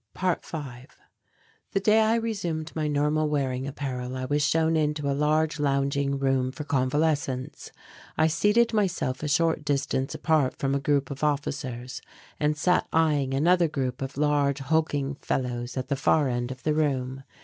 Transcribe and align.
~5~ 0.15 0.87
The 1.73 1.79
day 1.79 1.99
I 2.01 2.15
resumed 2.15 2.75
my 2.75 2.87
normal 2.87 3.29
wearing 3.29 3.67
apparel 3.67 4.17
I 4.17 4.25
was 4.25 4.41
shown 4.43 4.75
into 4.75 5.07
a 5.07 5.13
large 5.13 5.59
lounging 5.59 6.17
room 6.17 6.51
for 6.51 6.63
convalescents. 6.63 7.71
I 8.17 8.25
seated 8.25 8.73
myself 8.73 9.21
a 9.21 9.27
short 9.27 9.63
distance 9.63 10.15
apart 10.15 10.57
from 10.57 10.73
a 10.73 10.79
group 10.79 11.11
of 11.11 11.23
officers 11.23 12.01
and 12.39 12.57
sat 12.57 12.87
eyeing 12.91 13.35
another 13.35 13.67
group 13.67 14.01
of 14.01 14.17
large, 14.17 14.57
hulking 14.57 15.17
fellows 15.21 15.77
at 15.77 15.87
the 15.87 15.95
far 15.95 16.27
end 16.27 16.49
of 16.49 16.63
the 16.63 16.73
room. 16.73 17.23